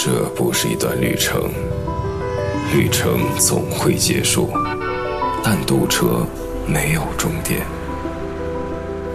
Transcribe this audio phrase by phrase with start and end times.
[0.00, 1.50] 这不是一段旅程，
[2.72, 4.48] 旅程总会结束，
[5.42, 6.24] 但堵车
[6.68, 7.62] 没有终点。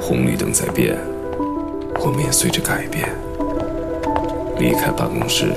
[0.02, 0.98] 红绿灯在变，
[2.02, 3.08] 我们也随着改变。
[4.60, 5.54] 离开办公室，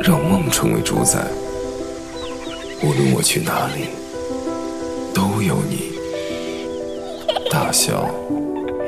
[0.00, 1.18] 让梦成为主宰。
[2.82, 3.90] 无论我去哪里，
[5.12, 5.92] 都有你。
[7.50, 8.08] 大笑，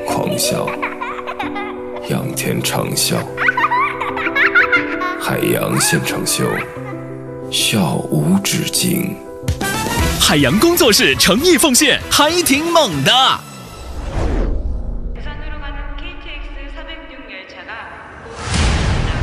[0.07, 0.67] 狂笑，
[2.09, 3.17] 仰天长啸，
[5.51, 6.45] 洋现场秀，
[7.51, 9.17] 笑无止境。
[10.19, 13.39] 海洋工作室诚意奉献，还挺猛的。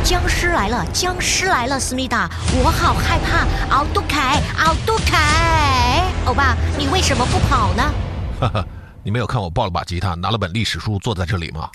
[0.04, 0.84] 僵尸来了！
[0.92, 1.78] 僵尸来了！
[1.78, 2.28] 思密达，
[2.62, 3.46] 我好害怕！
[3.74, 7.94] 奥杜凯，奥杜凯，欧巴，你为什么不跑呢？
[8.40, 8.64] 哈哈，
[9.04, 11.70] 你没有看我抱了把吉他，拿了本历史书坐在这里吗？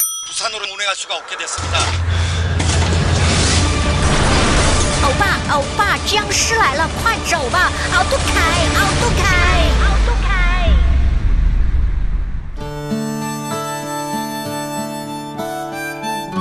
[6.25, 7.71] 僵尸来了，快走吧！
[7.93, 8.31] 奥杜凯，
[8.73, 10.71] 奥杜凯，奥杜凯。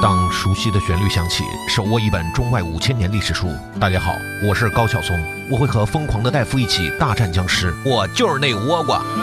[0.01, 3.55] 当熟悉的旋律响起，手握一本中外五千年历史书。
[3.79, 4.15] 大家好，
[4.49, 7.75] 我是高晓松，我会和疯狂的戴夫一起大战僵尸。
[7.85, 9.03] 我就是那倭瓜。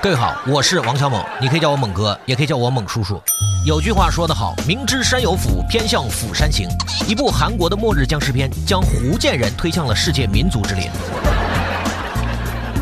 [0.00, 3.22] 各位好，我是王小猛，你可以叫我猛哥，也可以叫我猛叔叔。
[3.62, 6.66] 有句话说得好，明知山有虎，偏向虎山行。
[7.06, 10.84] 一部韩国的末日僵尸片，将福建人推向了世界民族之林。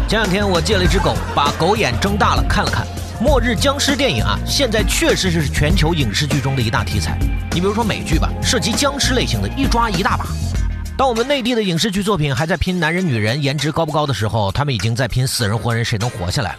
[0.08, 2.86] 前两天我借了一只狗，把狗眼睁大了看了看。
[3.20, 7.18] 末日僵尸电影啊，现在确实是全球影视剧中的一大题材。
[7.50, 10.26] 你比如说美剧吧，涉及僵尸类型的一抓一大把。
[10.96, 16.58] 当我们内地的影视剧作品还在拼男人女人颜值高不高的时候，他们已经在拼死人活人谁能活下来了。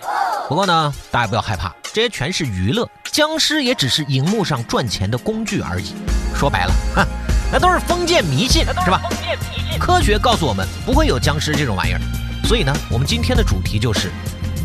[0.49, 5.93] 不过呢，大家不要害怕，这些全是娱乐，僵尸也只是荧幕上赚钱的工具而已。
[6.33, 7.05] 说白了，哼，
[7.51, 9.01] 那都是封建迷信，是吧？
[9.03, 11.99] 封建迷信科学告诉我们不会有僵尸这种玩意儿。
[12.45, 14.09] 所以呢，我们今天的主题就是。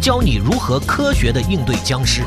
[0.00, 2.23] 教你如何科学的应对僵尸。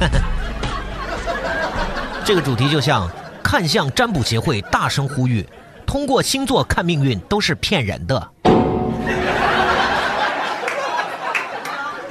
[2.24, 3.06] 这个主题就像
[3.42, 5.46] 看相占卜协会大声呼吁：
[5.84, 8.30] 通过星座看命运都是骗人的。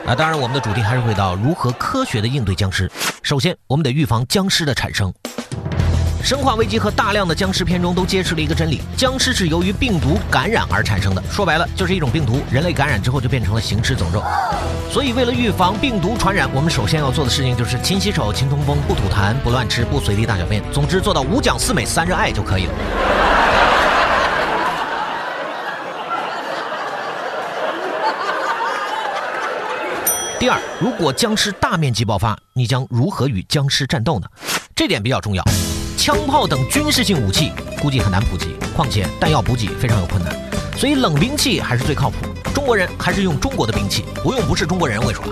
[0.05, 2.91] 啊，当然，我们的主题还是回到如何科学的应对僵尸。
[3.21, 5.09] 首先，我们得预防僵尸的产生。
[6.25, 11.23] 《生化危机》和大量的僵尸片中都揭示了一个真理：僵尸是由于病毒感染而产生的。
[11.29, 14.21] 说白了，就是一种病毒，人类感染之后就变成了行尸走肉。
[14.91, 20.61] 所以，为了预防病毒传染，我们首先要做的事情就是勤洗手、勤通风、不吐痰、不乱吃、不随地大小便。
[20.73, 22.73] 总之，做到五讲四美三热爱就可以了。
[30.43, 34.27] 第二，如果僵尸大面积爆发，你将如何与僵尸战斗呢？
[34.75, 35.41] 这点比较重要。
[35.97, 40.35] 枪炮等军事性武器估计很难普及，况且弹药补给非常有困难，
[40.77, 42.17] 所以冷兵器还是最靠谱。
[42.53, 45.01] 中国人还是用中国的兵器，不用不是中国人。
[45.01, 45.23] 我说，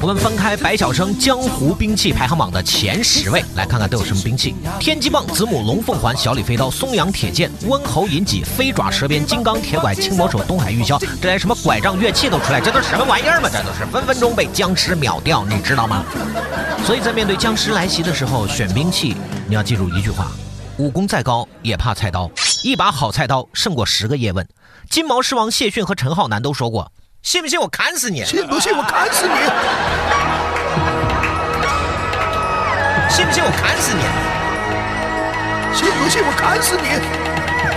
[0.00, 13.48] 我们翻开白晓生江湖兵器排行榜的前十位，来看看都有什么兵器：天机棒、子母龙凤环、小李飞刀、松阳铁剑、温侯银戟、飞爪蛇鞭、金刚铁拐、青魔手、东海玉箫，这连什么拐杖乐器都出来，这都是什么玩意儿嘛？
[13.52, 16.04] 这都是分分钟被僵尸秒掉，你知道吗？
[16.84, 19.16] 所以在面对僵尸来袭的时候，选兵器。
[19.48, 20.30] 你要记住一句话：
[20.78, 22.30] 武功再高也怕菜刀，
[22.66, 24.44] 一把好菜刀胜过十个叶问。
[24.90, 26.90] 金毛狮王谢逊和陈浩南都说过
[27.22, 28.24] ：“信不信我砍死你？
[28.24, 29.34] 信不信我砍死你？
[33.08, 34.02] 信不信我砍死你？
[35.78, 36.90] 信不信我砍死你？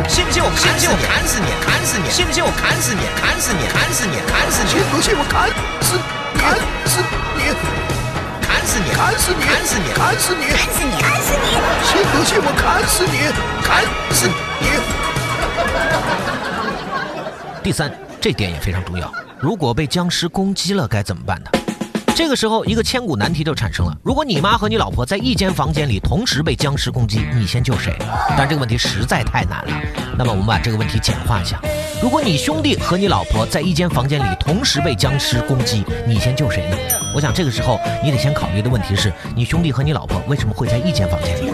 [0.10, 1.46] 信不信我信不信我砍死你？
[1.62, 2.10] 砍死你？
[2.10, 3.06] 信不信我砍死你？
[3.22, 3.68] 砍死你？
[3.70, 4.18] 砍死你？
[4.26, 4.70] 砍死你？
[4.74, 5.54] 信不信我砍
[5.86, 6.02] 死
[6.34, 6.58] 砍
[6.90, 7.46] 死你？”
[8.42, 8.90] 砍死你！
[8.90, 9.46] 砍死你！
[9.46, 9.94] 砍死你！
[9.94, 10.50] 砍死你！
[10.50, 10.98] 砍死你！
[10.98, 11.49] 砍死你！
[11.90, 13.18] 信不信我砍死你！
[13.64, 13.84] 砍
[14.14, 14.28] 死
[14.62, 14.68] 你！
[17.64, 17.92] 第三，
[18.22, 19.12] 这点也非常重要。
[19.40, 21.50] 如果被僵尸攻击了，该怎么办呢？
[22.20, 27.96] 这个时候，一个千古难题就产生了：如果你妈和你老婆在一间房间里同时被僵尸攻击，你先救谁？
[28.38, 29.72] 但这个问题实在太难了。
[30.18, 31.62] 那么我们把这个问题简化一下：
[32.02, 36.76] 如果你兄弟和你老婆在一间房间里同时被僵尸攻击，你先救谁呢？
[37.16, 41.50] 我想这个时候你得先考虑的问题是你兄弟和你老婆为什么会在一间房间里？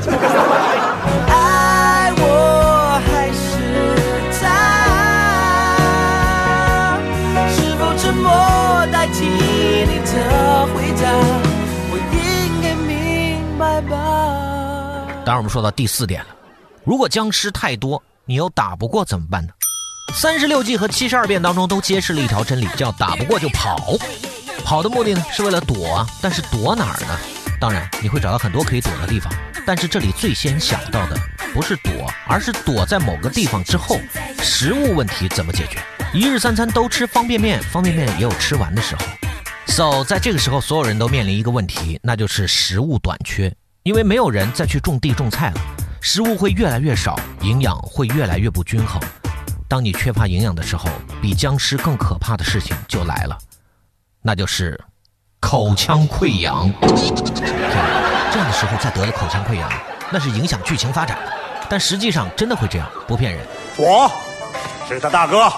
[10.15, 11.11] 的回答？
[11.91, 13.93] 我应该明白吧？
[15.25, 16.27] 当然，我们说到第四点了，
[16.83, 18.01] 如果僵尸太多。
[18.27, 19.53] 你又打不过怎么办呢？
[20.15, 23.77] 三十六计和七十二变当中都揭示了一条真理，叫打不过就跑。
[24.63, 27.15] 跑的目的呢是为了躲，但是躲哪儿呢？
[27.61, 29.31] 当然，你会找到很多可以躲的地方，
[29.63, 31.15] 但是这里最先想到的
[31.53, 33.99] 不是躲，而是躲在某个地方之后，
[34.41, 35.77] 食物问题怎么解决？
[36.11, 39.01] 一日三餐都吃方便面，方便面也有吃完的时候。
[39.67, 43.53] So，在这个时候，所有人都面临一个问题，那就是食物短缺，
[43.83, 45.61] 因为没有人再去种地种菜了，
[45.99, 49.01] 食物会越来越少，营养会越来越不均衡。
[49.67, 50.87] 当你缺乏营养的时候，
[51.21, 53.37] 比僵尸更可怕的事情就来了，
[54.21, 54.79] 那就是
[55.41, 56.71] 口腔溃疡。
[58.31, 59.69] 这样的时候再得了口腔溃疡，
[60.09, 61.33] 那是影响剧情发展的，
[61.67, 63.45] 但实际上真的会这样，不骗人。
[63.77, 64.09] 我
[64.87, 65.51] 是他大哥，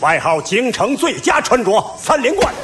[0.00, 2.54] 外号京城最佳穿着三连冠。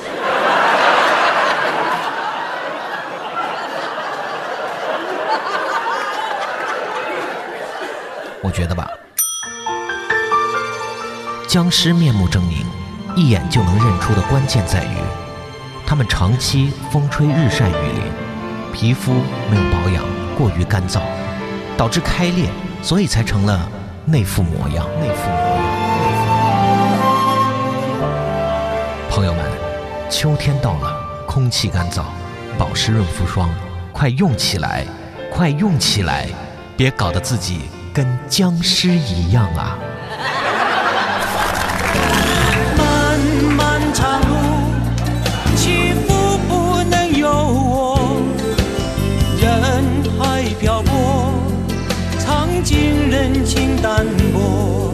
[8.44, 8.86] 我觉得吧，
[11.48, 12.62] 僵尸面目狰狞，
[13.16, 14.98] 一眼就能认出的关键在于，
[15.86, 18.02] 他们长期风吹日晒雨淋，
[18.70, 19.14] 皮肤
[19.50, 20.04] 没有保养，
[20.36, 21.00] 过于干燥，
[21.74, 22.50] 导致开裂，
[22.82, 23.66] 所以才成了
[24.04, 24.86] 那副模样。
[25.00, 25.64] 那副模样。
[29.08, 29.42] 朋友们，
[30.10, 30.94] 秋天到了，
[31.26, 32.02] 空气干燥，
[32.58, 33.48] 保湿润肤霜，
[33.90, 34.84] 快用起来，
[35.32, 36.28] 快用起来，
[36.76, 37.62] 别搞得自己。
[37.94, 39.78] 跟僵尸一样啊！
[42.76, 43.20] 漫
[43.56, 44.34] 漫长路，
[45.54, 48.20] 起伏不能由我。
[49.40, 49.48] 人
[50.18, 51.38] 海漂泊，
[52.18, 54.92] 尝尽人情淡薄。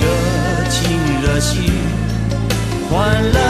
[0.00, 0.06] 热
[0.70, 1.72] 情热心，
[2.88, 3.42] 换冷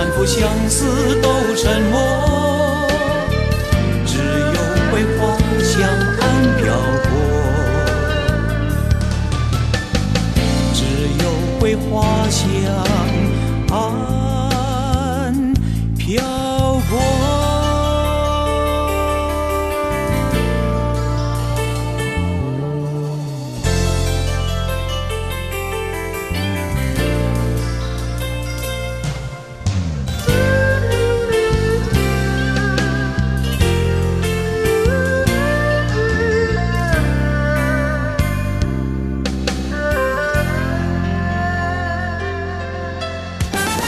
[0.00, 2.29] 满腹相思都沉默，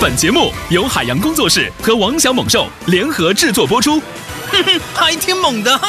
[0.03, 4.03] 本节目由海洋工作室和王小猛兽联合制作播出，
[4.93, 5.87] 还挺猛的哈。